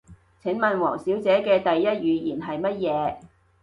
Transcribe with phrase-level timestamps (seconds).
[0.41, 3.17] 請問王小姐嘅第一語言係乜嘢？